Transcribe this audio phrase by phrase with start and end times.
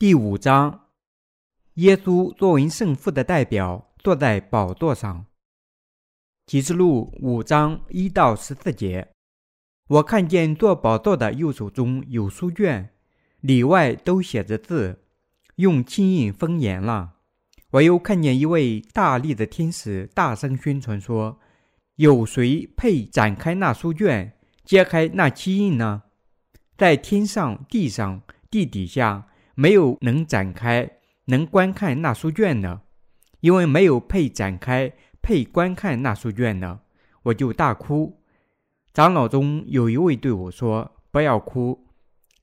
[0.00, 0.86] 第五章，
[1.74, 5.26] 耶稣作为圣父的代表坐在宝座上。
[6.46, 9.08] 启示录五章一到十四节，
[9.88, 12.90] 我看见坐宝座的右手中有书卷，
[13.40, 15.02] 里外都写着字，
[15.56, 17.14] 用金印封严了。
[17.70, 21.40] 我又看见一位大力的天使大声宣传说
[21.98, 26.04] ：“有谁配展开那书卷，揭开那七印呢？
[26.76, 29.24] 在天上、地上、地底下。”
[29.60, 30.88] 没有能展开、
[31.24, 32.82] 能观看那书卷的，
[33.40, 36.78] 因为没有配展开、配观看那书卷的，
[37.24, 38.22] 我就大哭。
[38.94, 41.88] 长老中有一位对我说：“不要哭，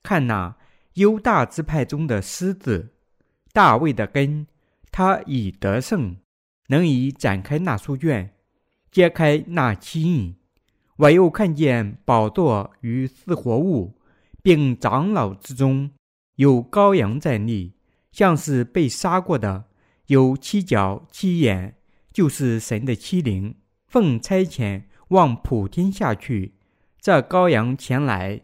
[0.02, 0.54] 看那
[0.92, 2.92] 犹大支派中的狮子，
[3.54, 4.46] 大卫的根，
[4.92, 6.18] 他已得胜，
[6.66, 8.34] 能以展开那书卷，
[8.90, 10.36] 揭开那七印。”
[10.98, 13.98] 我又看见宝座与四活物，
[14.42, 15.92] 并长老之中。
[16.36, 17.74] 有羔羊在立，
[18.12, 19.64] 像是被杀过的；
[20.06, 21.74] 有七角七眼，
[22.12, 23.56] 就是神的七灵，
[23.86, 26.54] 奉差遣往普天下去。
[27.00, 28.42] 这羔羊前来，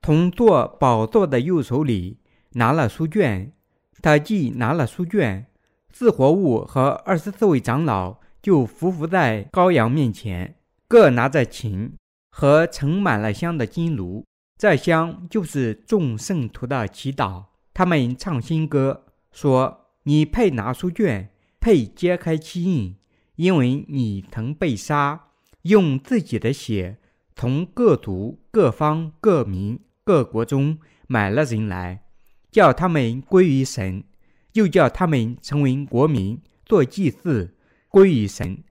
[0.00, 2.18] 同坐宝座的右手里
[2.52, 3.52] 拿了书卷。
[4.00, 5.46] 他既拿了书卷，
[5.92, 10.56] 四活物和二十四位长老就伏伏在羔羊面前，
[10.88, 11.94] 各拿着琴
[12.30, 14.24] 和盛满了香的金炉。
[14.62, 17.46] 这香就是众圣徒的祈祷。
[17.74, 22.94] 他们唱新歌，说：“你配拿书卷，配揭开七印，
[23.34, 25.30] 因为你曾被杀，
[25.62, 26.98] 用自己的血
[27.34, 32.04] 从各族、各方、各民、各国中买了人来，
[32.52, 34.04] 叫他们归于神，
[34.52, 37.56] 又叫他们成为国民，做祭祀，
[37.88, 38.62] 归于神，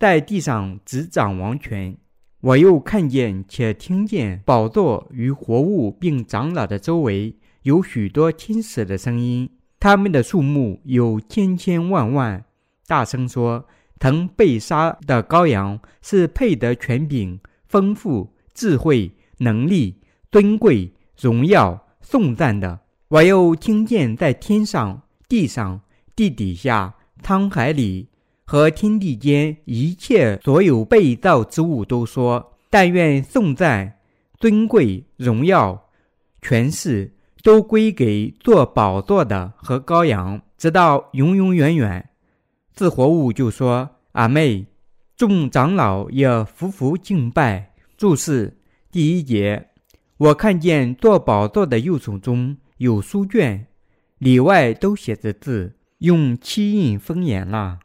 [0.00, 1.96] 在地上执掌王权。”
[2.40, 9.50] 我又看见且听见宝座与活物并长老的周围有许多天使的声音，
[9.80, 12.44] 他们的数目有千千万万，
[12.86, 13.66] 大声说
[13.98, 19.96] ：“曾被杀的羔羊是配得权柄、丰富、智慧、能力、
[20.30, 22.78] 尊贵、荣耀、颂赞的。”
[23.08, 25.80] 我又听见在天上、地上、
[26.14, 28.08] 地底下、沧海里。
[28.50, 33.98] 和天地间一切所有被造之物都说：“但愿颂赞、
[34.40, 35.90] 尊贵、荣耀、
[36.40, 42.08] 权势都归给做宝座的和羔羊，直到永永远远。”
[42.72, 44.64] 自活物就说：“阿妹。”
[45.14, 47.74] 众长老也伏伏敬拜。
[47.98, 48.56] 注释
[48.90, 49.68] 第一节：
[50.16, 53.66] 我看见做宝座的右手中有书卷，
[54.16, 57.80] 里外都写着字，用漆印封严了。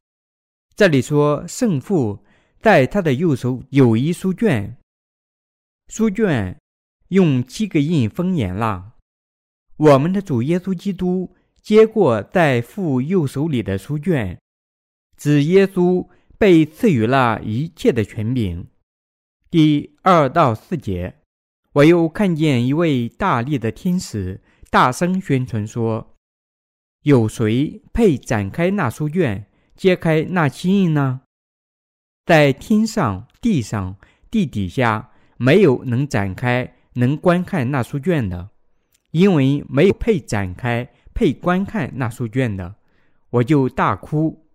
[0.75, 2.23] 这里说，圣父
[2.59, 4.75] 在他的右手有一书卷，
[5.87, 6.59] 书卷
[7.09, 8.93] 用七个印封严了。
[9.77, 14.39] 我们的主耶稣基督接过在父右手里的书卷，
[15.15, 16.07] 指耶稣
[16.39, 18.65] 被赐予了一切的权柄。
[19.51, 21.17] 第二到四节，
[21.73, 24.41] 我又看见一位大力的天使
[24.71, 26.15] 大声宣传说
[27.03, 29.45] ：“有谁配展开那书卷？”
[29.75, 31.21] 揭开那七印呢？
[32.25, 33.97] 在天上、地上、
[34.31, 38.51] 地底下，没有能展开、能观看那书卷的，
[39.11, 42.75] 因为没有配展开、配观看那书卷的，
[43.29, 44.45] 我就大哭。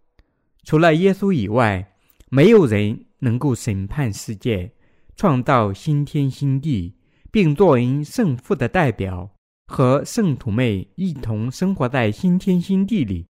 [0.64, 1.92] 除了耶稣以外，
[2.30, 4.72] 没有人能够审判世界、
[5.16, 6.94] 创造新天新地，
[7.30, 9.30] 并作为圣父的代表
[9.66, 13.26] 和圣徒妹一同生活在新天新地里。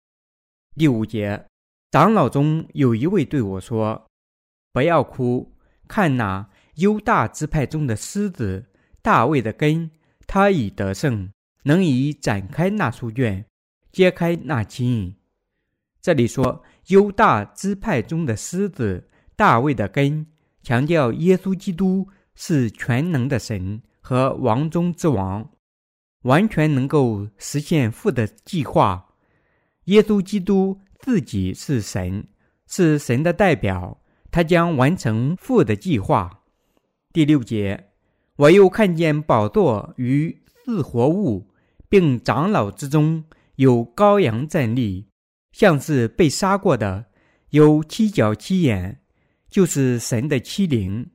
[0.75, 1.45] 第五节。
[1.95, 4.07] 长老中有一位对我说
[4.73, 5.53] ：“不要哭，
[5.87, 8.65] 看那犹大支派中的狮子
[9.01, 9.89] 大卫的根，
[10.27, 11.31] 他已得胜，
[11.63, 13.45] 能以展开那书卷，
[13.93, 15.15] 揭开那经。”
[16.03, 19.07] 这里说犹大支派中的狮子
[19.37, 20.27] 大卫的根，
[20.61, 25.49] 强调耶稣基督是全能的神和王中之王，
[26.23, 29.13] 完全能够实现父的计划。
[29.85, 30.81] 耶稣基督。
[31.05, 32.25] 自己是神，
[32.65, 36.41] 是神的代表，他将完成父的计划。
[37.13, 37.91] 第六节，
[38.37, 41.51] 我又看见宝座与四活物，
[41.87, 43.23] 并长老之中
[43.57, 45.09] 有羔羊站立，
[45.51, 47.05] 像是被杀过的，
[47.51, 49.01] 有七角七眼，
[49.47, 51.11] 就是神的七灵，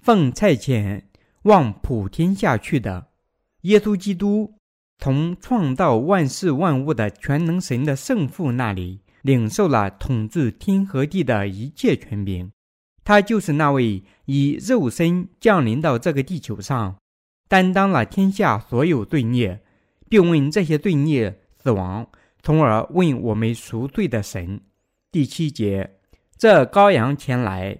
[0.00, 1.02] 奉差遣
[1.42, 3.08] 往普天下去的
[3.60, 4.54] 耶稣基督，
[4.98, 9.02] 从创造万事万物的全能神的圣父那里。
[9.24, 12.52] 领受了统治天和地的一切权柄，
[13.04, 16.96] 他就是那位以肉身降临到这个地球上，
[17.48, 19.62] 担当了天下所有罪孽，
[20.10, 22.06] 并为这些罪孽死亡，
[22.42, 24.60] 从而为我们赎罪的神。
[25.10, 25.96] 第七节，
[26.36, 27.78] 这羔羊前来，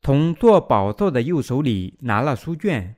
[0.00, 2.96] 从坐宝座的右手里拿了书卷，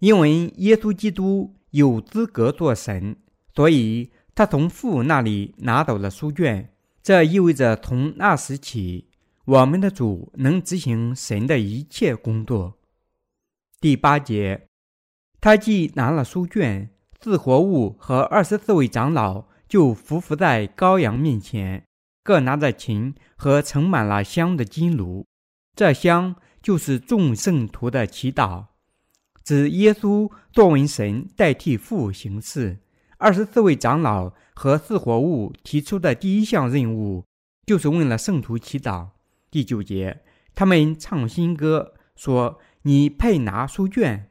[0.00, 3.16] 因为耶稣基督有资格做神，
[3.54, 6.68] 所以他从父那里拿走了书卷。
[7.06, 9.06] 这意味着从那时起，
[9.44, 12.78] 我们的主能执行神的一切工作。
[13.80, 14.66] 第八节，
[15.40, 16.90] 他既拿了书卷。
[17.20, 21.84] 四活物和二十四位长老就伏伏在羔羊面前，
[22.24, 25.24] 各拿着琴和盛满了香的金炉。
[25.76, 28.66] 这香就是众圣徒的祈祷，
[29.44, 32.80] 指耶稣作为神代替父行事。
[33.18, 37.24] 二十四位长老和四活物提出的第一项任务，
[37.66, 39.08] 就是为了圣徒祈祷。
[39.50, 40.22] 第九节，
[40.54, 44.28] 他们唱新歌，说：“你配拿书卷，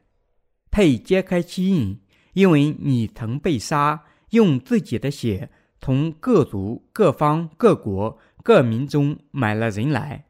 [0.69, 1.99] 配揭开七印。”
[2.33, 5.49] 因为你曾被杀，用自己的血
[5.79, 10.25] 从各族、各方、各国、各民中买了人来，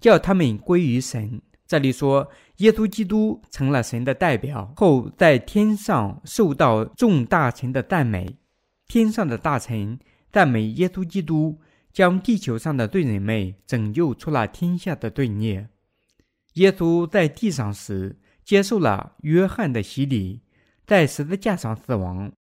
[0.00, 1.42] 叫他们归于神。
[1.66, 8.36] 这里说，耶稣基督成了神的代表后，在天上受到众大臣的赞美。
[8.86, 9.98] 天上的大臣
[10.32, 11.60] 赞美耶稣基督，
[11.92, 15.68] 将地球上的罪人们拯救出了天下的罪孽。
[16.54, 20.40] 耶稣在地上时，接受了约翰的洗礼。
[20.84, 22.32] 在十字架上死亡，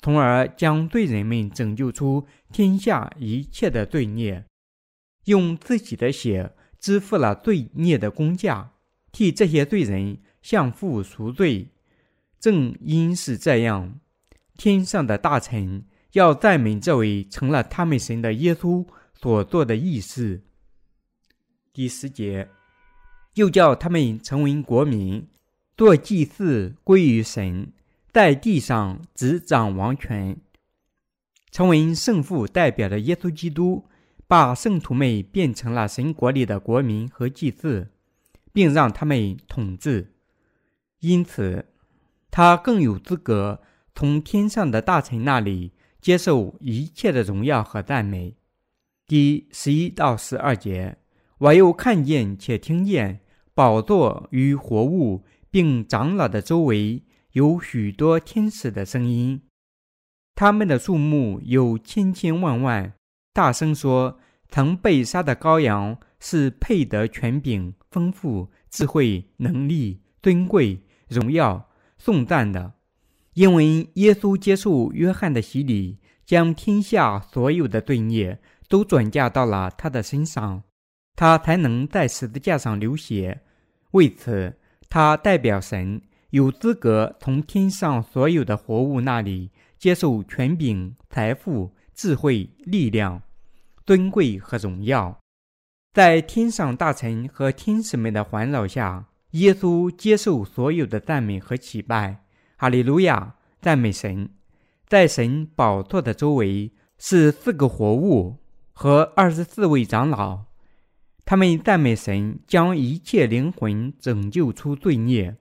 [0.00, 4.46] 从而将罪人们拯救出天下一切的罪孽，
[5.26, 8.72] 用自己的血支付了罪孽的工价，
[9.12, 11.68] 替这些罪人向父赎罪。
[12.38, 14.00] 正因是这样，
[14.56, 20.42] 天上的大臣要赞美这位成了他们神的耶稣所做的义事。
[21.72, 22.48] 第十节，
[23.34, 25.28] 又叫他们成为国民，
[25.76, 27.72] 做祭祀归于神。
[28.12, 30.36] 在地上执掌王权，
[31.52, 33.86] 成为圣父代表的耶稣基督，
[34.26, 37.92] 把圣徒们变成了神国里的国民和祭祀，
[38.52, 40.12] 并让他们统治。
[41.00, 41.66] 因此，
[42.30, 43.60] 他更有资格
[43.94, 48.36] 从天上的大臣那里接受一切的荣耀和赞美。
[49.06, 50.98] 第十一到十二节，
[51.38, 53.20] 我又看见且听见
[53.54, 57.02] 宝座与活物，并长老的周围。
[57.32, 59.42] 有许多天使的声音，
[60.34, 62.92] 他们的数目有千千万万，
[63.32, 64.18] 大声说
[64.50, 72.72] ：“曾被杀的羔羊是配得权柄、丰富、智慧、能力、尊贵、荣耀、颂赞的，
[73.34, 80.62] 因为耶稣接受约翰的洗礼，将天下所有的罪孽都转嫁到了他的身上，
[81.16, 83.42] 他才能在十字架上流血。
[83.92, 84.56] 为此，
[84.88, 86.00] 他代表神。”
[86.30, 93.20] 有资格从天上所有的活物那里接受权柄、财富、智慧、力量、
[93.84, 95.19] 尊贵和荣耀，
[95.92, 102.24] 在天上大臣和天使们的环绕下，耶稣接受所有的赞美和祈拜。
[102.56, 103.34] 哈利路亚！
[103.60, 104.30] 赞美神！
[104.86, 108.36] 在神宝座的周围是四个活物
[108.72, 110.44] 和二十四位长老，
[111.24, 115.36] 他们赞美神，将一切灵魂拯救出罪孽。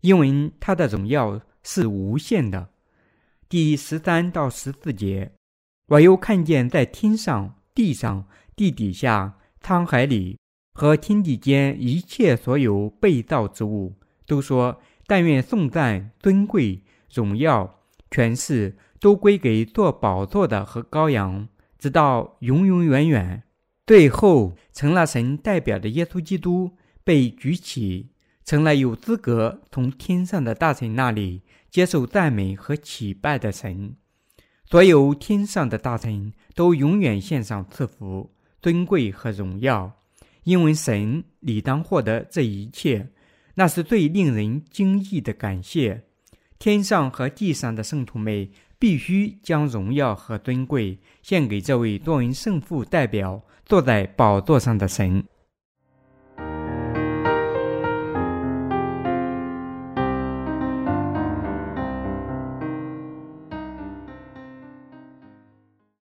[0.00, 2.68] 因为他的荣耀是无限的。
[3.48, 5.32] 第十三到十四节，
[5.88, 9.36] 我又看见在天上、地上、地底下、
[9.68, 10.38] 沧海里
[10.72, 13.96] 和天地间一切所有被造之物，
[14.26, 16.80] 都说：“但愿颂赞、尊贵、
[17.12, 21.46] 荣耀、权势都归给做宝座的和羔羊，
[21.78, 23.42] 直到永永远远。”
[23.86, 26.70] 最后，成了神代表的耶稣基督
[27.04, 28.08] 被举起。
[28.46, 33.94] 成了有资格从天上的大臣那里接受赞美和祈拜的神。
[34.64, 39.92] 所有天上的大臣都永远献上赐福、尊贵和荣耀，
[40.44, 43.08] 因为神理当获得这一切。
[43.54, 46.04] 那是最令人惊异的感谢。
[46.58, 48.48] 天上和地上的圣徒们
[48.78, 55.24] 必须将荣耀和尊贵献给这位作为圣父代表坐在宝座上的神。